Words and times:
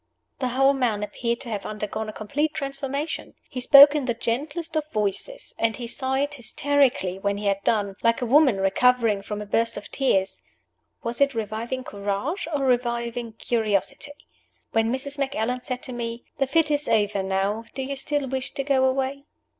The 0.39 0.47
whole 0.47 0.73
man 0.73 1.03
appeared 1.03 1.41
to 1.41 1.49
have 1.49 1.63
undergone 1.63 2.09
a 2.09 2.11
complete 2.11 2.55
transformation. 2.55 3.35
He 3.51 3.61
spoke 3.61 3.93
in 3.93 4.05
the 4.05 4.15
gentlest 4.15 4.75
of 4.75 4.89
voices, 4.89 5.53
and 5.59 5.77
he 5.77 5.85
sighed 5.85 6.33
hysterically 6.33 7.19
when 7.19 7.37
he 7.37 7.45
had 7.45 7.63
done, 7.63 7.95
like 8.01 8.19
a 8.19 8.25
woman 8.25 8.59
recovering 8.59 9.21
from 9.21 9.43
a 9.43 9.45
burst 9.45 9.77
of 9.77 9.91
tears. 9.91 10.41
Was 11.03 11.21
it 11.21 11.35
reviving 11.35 11.83
courage 11.83 12.47
or 12.51 12.63
reviving 12.65 13.33
curiosity? 13.33 14.13
When 14.71 14.91
Mrs. 14.91 15.19
Macallan 15.19 15.61
said 15.61 15.83
to 15.83 15.93
me, 15.93 16.23
"The 16.39 16.47
fit 16.47 16.71
is 16.71 16.87
over 16.89 17.21
now; 17.21 17.65
do 17.75 17.83
you 17.83 17.95
still 17.95 18.27
wish 18.27 18.55
to 18.55 18.63
go 18.63 18.85
away?" 18.85 19.25